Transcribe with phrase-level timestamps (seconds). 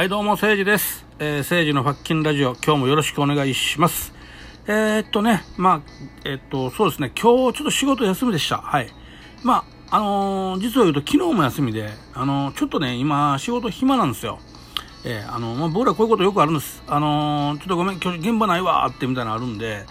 [0.00, 1.04] はい、どうも、誠治です。
[1.18, 4.14] えー、誠治のファッキンラジオ、今日もよろしくお願いします。
[4.66, 8.62] えー、っとね、まあ、えーっと、そうですね、今日ちょっと仕事休みでした。
[8.62, 8.88] はい。
[9.42, 14.38] まあ、あのー実を言うと昨日も休みで、あのちょっとね、今、仕事暇なんですよ。
[15.04, 16.82] えーあのまあ、僕らこういうことよくあるんです。
[16.86, 19.84] あのーちょっとごめん、今日現場ないわーってみたいなのあるんで、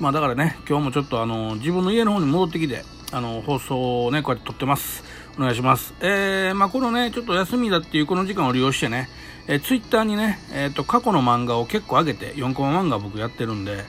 [0.00, 2.82] まあだからね、今日もちょっとあのー自分の家の方に戻ってきて、
[3.12, 5.04] あの放送をね、こうやって撮ってます。
[5.38, 5.94] お願いします。
[6.00, 9.08] え、まあこのね、ちょっと休みだっていうこの時間を利用してね、
[9.48, 13.84] えー、ツイッターにね、えっ、と、過去の漫画を結構上げて、4コマ漫画僕やってるんで、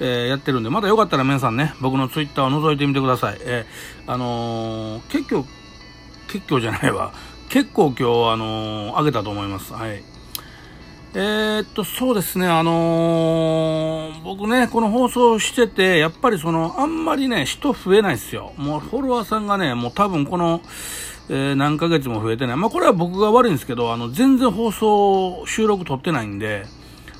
[0.00, 3.38] えーやってるんで、またよかったら皆さんね、僕のツイッターを覗いてみてください。
[3.40, 5.44] えーあのー結構、
[6.28, 7.12] 結構じゃないわ。
[7.48, 8.06] 結構今日、あ
[8.36, 9.72] のー上げたと思います。
[9.72, 10.02] はい。
[11.14, 18.52] えーっと、そうですね、あのー僕ね、この放送してて、やっぱりその、あんまりね、人増えないですよ。
[18.56, 20.60] もうフォロワーさんがね、もう多分この、
[21.28, 22.56] えー何ヶ月も増えてない。
[22.56, 26.66] まあこれは僕が悪いんですけど、あの、全然放送、収録撮ってないんで、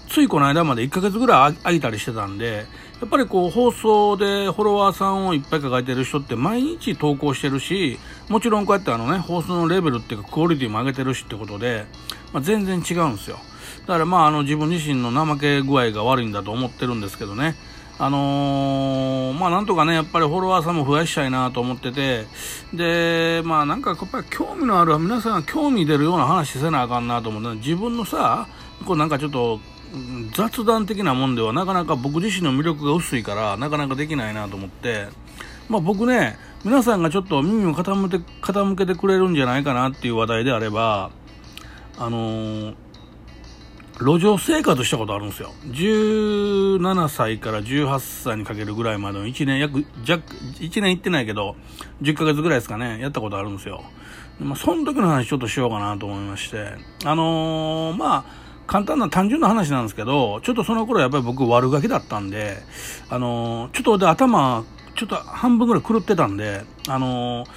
[0.08, 2.66] ついこの間まで1ヶ月ぐらい空いたりしてたんで、
[3.00, 7.98] やっぱりこう放送でフォロワーさんをいっぱい抱えてる人って毎日投稿してるし、
[8.28, 11.84] もちろんこうやってあのね、放送のレベルっていうかクオリティも上げてるしってことで、
[12.32, 13.38] まあ、全然違うんですよ。
[13.86, 17.54] だからまああの自分自身の怠け具合が悪いんだと思ってるんですけどね。
[17.98, 22.26] あのーまあなんとかね、やっぱりフォロワーさんも増やしたいなと思ってて、
[22.74, 28.48] で、まあなんかやっぱり興味のある、皆さんが興味出るような話せなあかんなと思って、自分のさ、
[28.84, 29.60] こうなんかちょっと、
[30.34, 35.08] 雑談的なもんではなかなか僕自身の魅力が薄いからなかなかできないなと思って、
[35.68, 41.10] まあ僕ね、皆さんがちょっと耳を傾けて傾けてくれるんじゃないかなっていう話題であれば、
[41.96, 42.85] あのー
[43.98, 45.52] 路上生活したことあるんですよ。
[45.64, 50.22] 17歳から18歳にかけるぐらいまでの1年、約、弱、
[50.60, 51.56] 1年行ってないけど、
[52.02, 53.82] 10ヶ月ぐらいですかね、やったことあるんですよ。
[54.38, 56.74] まあ、その時の話ちょっとしようかなと思いまして、
[57.06, 58.24] あのーまあ、
[58.66, 62.58] 簡単な単純な話なんですけど、ちょっとその頃やっぱり僕悪ガキだったんで、
[63.08, 64.62] あのーちょっとで頭、
[64.94, 67.48] ちょっと半分ぐらい狂ってたんで、あのー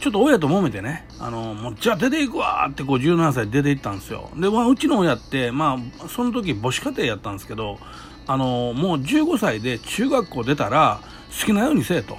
[0.00, 4.30] ちょっと親と揉めてね、あのもうじゃあ出ていくわーってこう17歳で出て行ったんですよ。
[4.36, 7.78] で、まあ、うちの親って、まあ、その時母子家庭やったんですけど、
[8.26, 11.00] あのもう15歳で中学校出たら
[11.40, 12.16] 好きなようにせえと。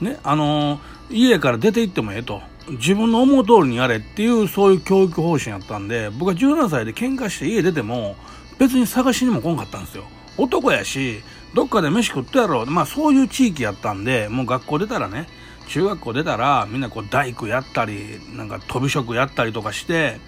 [0.00, 0.80] ね、あの
[1.10, 2.42] 家から出て行ってもええと。
[2.68, 8.16] 自分の思う通りにやれっていう、そういう教育方針やったんで、僕は17歳で喧嘩して家出ても、
[8.58, 10.04] 別に探しにも来んかったんですよ。
[10.38, 11.22] 男やし、
[11.54, 12.66] どっかで飯食ってやろう。
[12.66, 15.26] まあそういう地域やったんで、もう学校出たらね、
[15.72, 20.20] 中学校出たら、みんなこう大工やったり、なんか飛び職やったりとかして、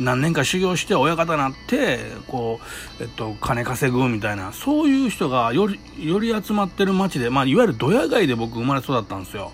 [0.00, 2.58] 何年か修行して親方になって、こ
[2.98, 9.52] う、えっと、金稼ぐみたいな、そういう人がより、より集まってる街で、まあ、いわゆるドヤ街で僕生まれ育ったんですよ。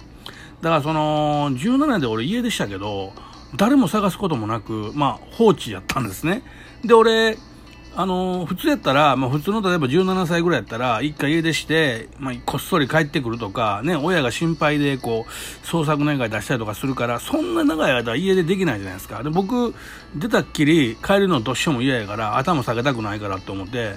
[0.63, 3.13] だからその、17年で俺家でしたけど、
[3.55, 6.43] 誰も探すこともなく、まあ、放置やったんですね。
[6.83, 7.37] で、俺、
[7.97, 19.23] あの普通やったら、まあ、普通の例えば17歳ぐらいやったら、一回家出して、まあ、こっそり帰ってくるとか、ね、親が心配で、こう、捜索願い出したりとかするから、そんな長い間家出できないじゃないですか。
[19.23, 19.75] で、僕、
[20.17, 23.95] 出たっきり帰るのどうしても嫌やから、頭下げたくないからって思って、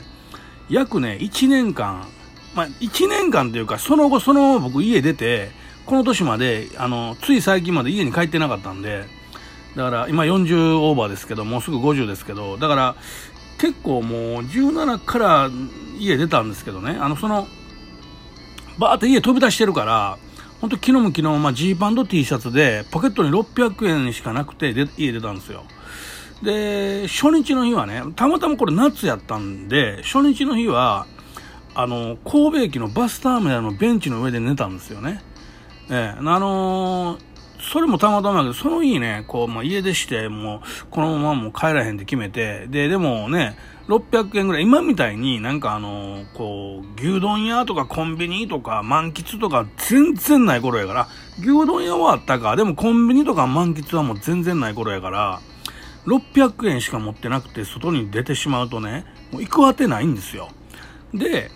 [0.70, 2.08] 約ね、1年間、
[2.54, 5.50] まあ、1年間というか、その後、そのまま僕家出て、
[5.88, 9.06] この年まで、あの、つい最近まで家に帰ってなかったんで、
[9.76, 12.96] だから、今40オーバーですけど、もうすぐ50ですけど、だから、
[13.58, 15.50] 結構もう17から
[15.98, 17.48] 家出たんですけどね、あの、その、
[18.78, 20.18] バーって家飛び出してるから、
[20.62, 25.64] 本当昨日も昨日まあジーパンと T シャツで、ポケットに600円しかなくてで家出たんですよ。
[26.44, 31.08] で、初日の日はね、たまたまこれ夏やったんで、初日の日は、
[31.74, 35.22] あの、神戸駅のバスターミナルのベンチの上で寝たんですよね。
[35.90, 43.58] ええ、あのーそれもたまたまだけど、その日ね、こう、まあ、家出して、もう、このままもう帰らへんって決めて、で、でもね、
[43.88, 51.08] 600円ぐらい、今みたいになんかあのこう、牛丼屋とかコンビニとか満喫とか全然ない頃やから、
[51.40, 55.40] 牛丼屋はあったか、でもコンビニとか満喫はもう全然ない頃やから、
[56.06, 60.50] 600円しか持ってなくて外に出てしまうとね、もう行く当てないんですよ。
[61.14, 61.50] で、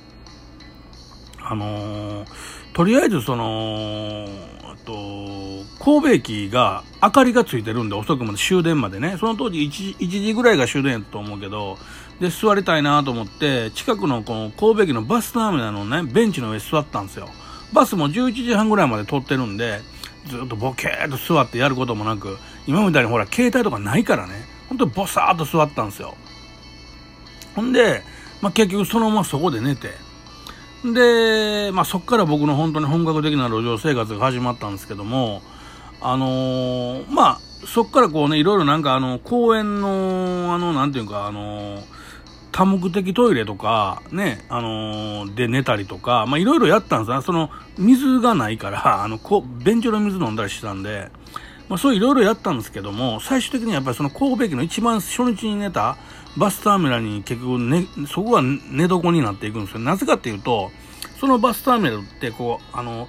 [1.44, 4.26] あのーとりあえずその、
[4.64, 4.94] あと、
[5.84, 11.80] 神戸駅が明かりがついてるんで遅くまで終電までね、その当時 1, 1時ぐらいが終電やったと思うけど、
[12.20, 17.30] で、座りたいなと思って、近くのこの神戸駅のバスターミナルのね、ベンチの上座ったんですよ。
[17.74, 19.82] バスも11時半ぐらいまで通ってるんで、
[20.28, 22.38] ずっとボケーっと座ってやることもなく、
[22.68, 24.34] 今みたいにほら、携帯とかないからね、
[24.70, 26.16] ほんとボサーっと座ったんですよ。
[27.56, 28.04] ほんで、
[28.40, 29.90] まあ、結局そのままそこで寝て、
[30.86, 35.42] で、まあ、そこから僕の本当に本格的な路上生活が始まったんですけども、
[36.02, 41.84] あのー、まあ、そっからこうね、いろいろなんかあの、公園の、あの、なんていうか、あのー、
[42.52, 47.22] 多目的トイレとか、ね、あのー、で寝たりとか、まあ、いろいろやったんですよ。
[47.22, 51.12] その、水がないから、 あの、こう便所の水飲んだりしてたんで、
[51.70, 55.98] まあ、そういろいろやったんですけども、最終的にやっぱりその神戸駅の一番初日に寝た
[56.36, 59.80] バスターミナルに結局、ね、そこが寝床になっていくんですよ。
[59.80, 60.72] なぜかっていうと、
[61.20, 63.08] そのバスターミナルってこう、あの、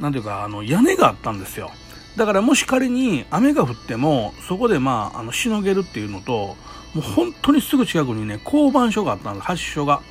[0.00, 1.70] なんていうか、あの、屋根があったんですよ。
[2.16, 6.56] だからもし仮に雨が降っても、そこでまあ、あの、しのげるっていうのと、
[6.94, 10.02] もう本当にすぐ近くにね、交番所があったんです、発所が。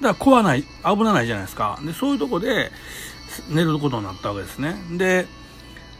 [0.00, 1.78] だから怖ない、危ないじゃないですか。
[1.84, 2.72] で、そういうとこで
[3.50, 4.74] 寝ることになったわけですね。
[4.96, 5.26] で、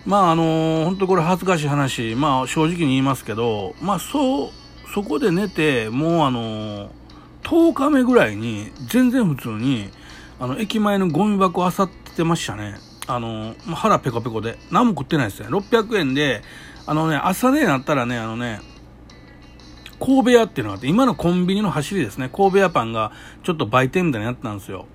[0.05, 4.51] まああの、本当これ恥ずかしい話、まあ正直に言いますけど、まあそう、
[4.93, 6.89] そこで寝て、もうあのー、
[7.43, 9.89] 10日目ぐらいに全然普通に、
[10.41, 12.77] あの、駅前のゴミ箱あさってましたね。
[13.07, 14.59] あのー、腹ペコペコで。
[14.71, 15.49] 何も食ってないですね。
[15.49, 16.43] 600円で、
[16.87, 18.61] あのね、朝ね、なったらね、あのね、
[20.01, 22.29] 神戸屋っていうのがあって、今のコンビニの走りですね。
[22.29, 23.13] 神戸屋パンが
[23.43, 24.87] ちょっと売店みたいになったんですよ。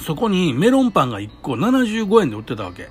[0.00, 2.88] そこにメロンパンが1個75円で売ってたわけ。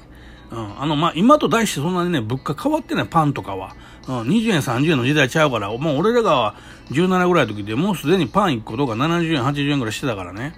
[0.52, 0.82] うん。
[0.82, 3.76] あの、まあ、今と題してそんなにね、物価変わってないパンとかは。
[4.08, 4.22] うん。
[4.22, 6.56] 20円、30円の時代ちゃうから、もう俺らが
[6.92, 10.54] 17ぐらいの時でもうすでにパン1個とか70円、80円ぐらいしてたからね。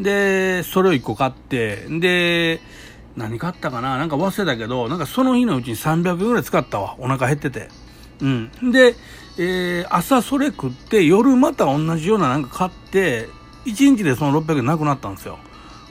[0.00, 2.60] で、それを1個買って、で、
[3.16, 3.98] 何買ったかな？
[3.98, 6.94] なんか忘れたけど、なんかその日のうちに300円ぐらい使ったわ。
[6.98, 7.68] お腹減ってて。
[8.20, 8.50] うん。
[8.70, 8.94] で、
[9.38, 13.28] えー、朝それ食って、夜また同じようななんか買って、
[13.66, 15.38] 1日でその600円なくなったんですよ。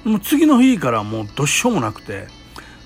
[0.03, 2.27] もう次の日からもうどうしようもなくて。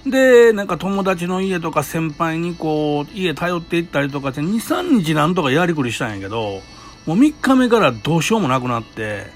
[0.05, 6.61] で、なんか友達の家とか先輩にこう、家頼っていったりとかって、2、3日なんとかやりくりしたんやけど、
[7.05, 9.27] もう3日目からどうしようもなくなって、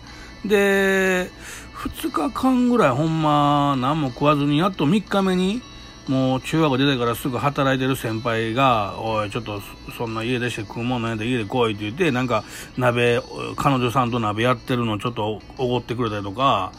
[0.43, 1.29] で、
[1.75, 5.61] 2日間ぐらいほんま何も食わずに、やっと3日目に、
[6.07, 9.61] もう中学出てからすぐ働いてる先輩が、おい、ちょっと
[9.97, 12.43] そんな家出して食うもんないんで家で来いって言って、なんか
[12.77, 13.21] 鍋、
[13.57, 16.71] 彼女さんと鍋やってるのちょっとおごってくれたりとか、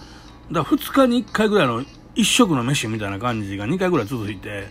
[0.50, 4.68] だから2日に1回ぐらいの1食の飯みたいな感じが2回ぐらい続いて、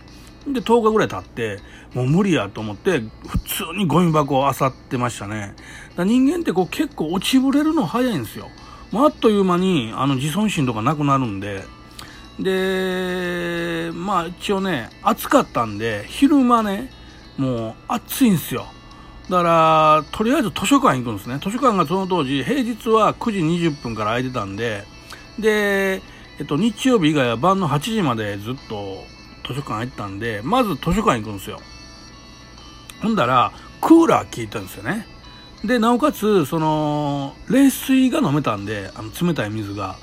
[0.48, 1.60] で、10日ぐらい経って、
[1.94, 5.54] もう無理やと思って、普通にゴミ箱を漁ってましたね。
[5.96, 8.48] だ人間ってこう結構落ちぶれるの早いんですよ。
[8.96, 11.64] もうあっという間にあの自尊心とかなくなるんで、
[12.40, 16.90] で、まあ一応ね、暑かったんで、昼間ね、
[17.36, 18.64] もう暑いんですよ。
[19.28, 21.38] だから、とりあえず図書館行くんですね。
[21.42, 24.84] 図書館がその当時、平日は9時20分から空いてたんで、
[25.38, 26.00] で、
[26.38, 29.04] えっと、日曜日以外は晩の8時までずっと
[29.46, 31.60] 図書館入ったんで、まず図書館行くんですよ。
[33.02, 33.52] ほんだら、
[33.82, 35.06] クーラー効いたんですよね。
[35.64, 39.96] で、なおかつ、その、冷水が飲めたんで、あの、冷たい水が。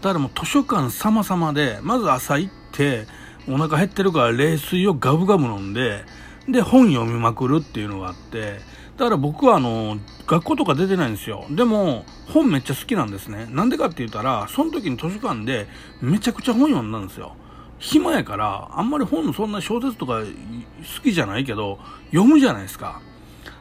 [0.00, 3.06] だからもう図書館様々で、まず朝行って、
[3.48, 6.04] お腹減ってるから冷水をガブガブ飲んで、
[6.48, 8.60] で、本読みまくるっていうのがあって、
[8.96, 11.46] だから僕はあの、学校とか出てないんですよ。
[11.50, 13.46] でも、本めっちゃ好きなんですね。
[13.50, 15.66] なんでかって言ったら、その時に図書館で
[16.00, 17.36] めちゃくちゃ本読んだんですよ。
[17.78, 23.00] 暇やから、あんまり本そんな小説とか好きじゃないけど、読むじゃないですか。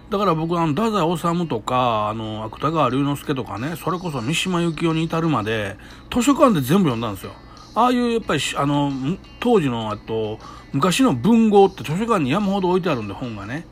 [0.09, 5.77] だから僕、あの、太宰治とか、あの、芥川龍之介とかね、それこそ三島由紀夫に至るまで、
[6.13, 7.31] 図書館で全部読んだんですよ。
[7.73, 8.91] ああいう、やっぱり、あの、
[9.39, 10.39] 当時の、あと、
[10.73, 13.65] 昔の文豪って図書館に山ほど置いてあるんで、本がね。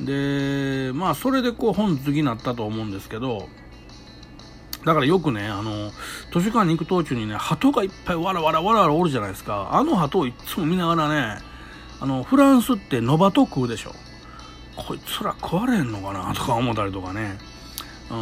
[0.00, 3.48] で、まあ、それでこう、本好きになったと思うんですけど、
[4.84, 5.92] だからよくね、あの、
[6.32, 9.70] 図書館に行く途中にね、鳩がいっぱいわらわらわらわらおるじゃないですか。
[9.72, 11.38] あの鳩をいつも見ながらね、
[12.00, 13.94] あの、フランスってノバト食うでしょ。
[14.76, 16.32] こいつら食われんのかな？
[16.34, 17.38] とか思ったりとかね、
[18.10, 18.16] うん。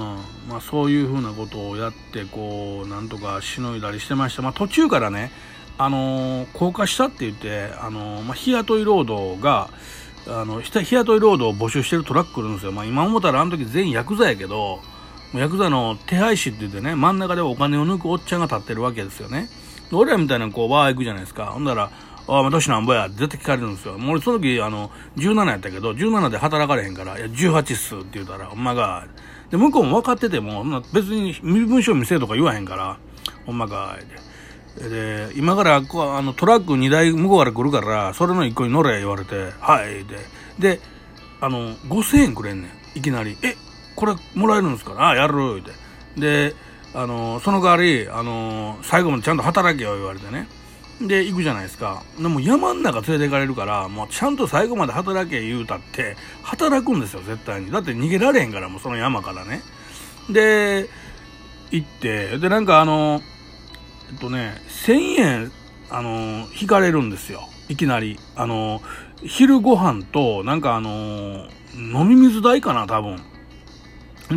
[0.48, 5.32] まあ、そういうふうなことをやってこうなんとかしのいだりしてました、まあ、途中からね、
[5.78, 9.70] あのー、高架下って言って、あのー、まあ、日雇い労働が
[10.28, 14.80] あの日雇い労働を募集してるトラック来るんですよ、まあ、今思ったらあの時全員ヤクザやけど
[15.34, 19.48] ヤクザの手配師って言ってね真ん中でお金を抜くおっちゃんが立ってるわけですよね。
[19.90, 21.46] 俺らみたいなこうバー行くじゃないですか。
[21.46, 21.90] ほんだら
[22.28, 23.98] ああ、年なんぼや絶対聞かれるんですよ。
[23.98, 29.06] もう俺その時、あの、17やったけど、17で働かれへんから、いや、18っすって言うたら、ほんまが、
[29.50, 32.98] で、向こうも分かってても、別に身分証見せとか言わへんから、
[33.44, 33.96] ほんまか、
[34.78, 40.16] で、今からこあのトラック2台向こうから来るから、それの1個に乗れ言われて、はい、で、
[40.58, 40.80] で、
[41.40, 42.98] あの、5000円くれんねん。
[42.98, 43.36] いきなり。
[43.42, 43.56] え、
[43.96, 44.92] これもらえるんですか？
[44.94, 45.72] ああ、やる、って。
[46.20, 46.54] で、
[46.94, 50.46] あの、その代わり、あの、最後までちゃんと働けよ、言われてね。
[51.08, 52.02] で、行くじゃないですか。
[52.18, 57.70] でも山ん中連れて行かれるから、もうちゃんと最後まで働け言うたって、働くんですよ、絶対に。
[57.70, 59.62] だって逃げられへんから、もうその山からね。
[60.30, 60.88] で、
[61.70, 63.22] 行って、で、なんかあの、
[64.12, 65.52] えっとね、1000円、
[65.90, 67.48] あの、引かれるんですよ。
[67.68, 68.18] いきなり。
[68.36, 68.82] あの、
[69.24, 73.22] 昼ご飯と、なんかあの、飲み水代かな、多分。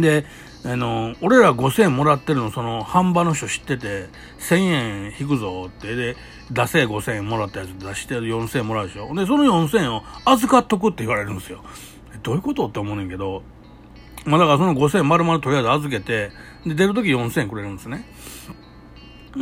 [0.01, 0.25] で、
[0.65, 6.15] あの、俺ら5000円もらってるの、その、販売の人知ってて、1000円引くぞって、で、
[6.51, 9.13] 出せ5000円もらったやつ出して4000円もらうでしょ。
[9.13, 11.63] で、その4000円を預かっとくって言われるんですよ。
[12.23, 13.43] どういうことって思うねんけど、
[14.25, 16.31] まあだからその5000円丸々とりあえず預けて、
[16.65, 18.07] で、出るとき4000円くれるんですね。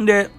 [0.05, 0.29] で、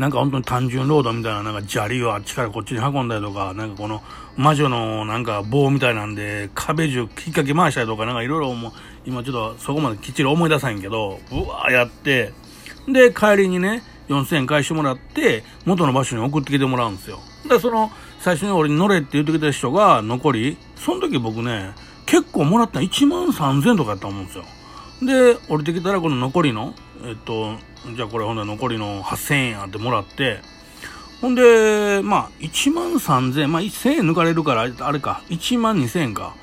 [0.00, 4.02] なんか本当に単純労働みたいな、なんか砂利をあっちからこっちに運んだりとか、なんかこの
[4.34, 8.72] 魔女のなんか棒みたいなんで壁中引っ掛け回したりとか、なんかいろいろもう、
[9.04, 12.32] 今ちょっとそこまできっちり思い出さへんけど、うわーやって、
[12.88, 17.18] で、帰りにね、4000円返してもらって、元の場所に送ってきてもらうんですよ。
[17.46, 17.90] で、その、
[18.20, 21.72] 最初に俺に乗れって言ってきた人が残り、その時僕ね、
[22.06, 24.44] 結構もらったの1万3000とかやったと思うんですよ。
[25.02, 27.56] で、降りてきたらこの残りの、えっと、
[27.96, 30.40] じゃあこれほんで残りの8000円やってもらって、
[31.20, 36.34] ほんで、まあ、1万3000円、まあ、1000円抜かれるから、あれか、1万2000円か。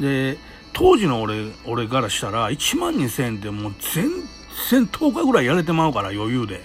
[0.00, 0.38] で、
[0.72, 4.10] 当時の俺、俺からしたら、1万2000円ってもう全
[4.70, 6.62] 然10日ぐらいやれてまうから、余裕で。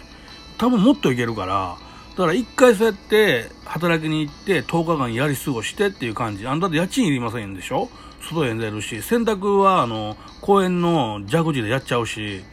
[0.57, 1.77] 多分もっといけるから、
[2.11, 6.45] だから一回そうやって働きに行って10日間やり過ごしてっていう感じ。
[6.45, 7.89] あんたって家賃いりませんでしょ？
[8.21, 12.43] 外へ出るし、洗濯はあの、公園の蛇口でやっちゃうし、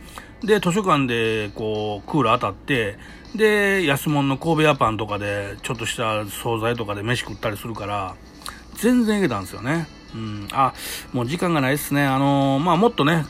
[0.43, 2.97] で、図書館でこう、クーラー当たって、
[3.35, 8.15] で、安物の神戸屋パンとかで、ちょっとした惣菜とかで飯食ったりするから、
[8.77, 9.89] 全然いけたんですよね。
[10.15, 10.73] うん、あ、
[11.13, 12.05] もう時間がないですね。
[12.05, 13.27] あのー、まあ、もっとね、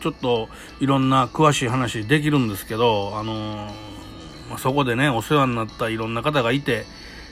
[0.00, 0.48] ちょっと
[0.80, 3.66] いろんな詳しい話できるんですけど、あのー、
[4.48, 6.84] まあ、そこでね、お世話になったいろんな方がいて、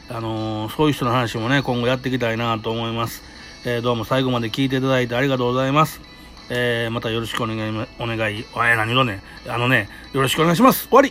[0.08, 3.22] あのー、そういう人の話もね、今後やっていきたいなと思います。
[3.62, 6.00] えー、どうも最後まで聞いていただいてありがとうございます。
[6.48, 10.88] えー、またよろしくお願い、お願い、おい、何色ね、あのね、よろしくお願いします。
[10.88, 11.08] 終わり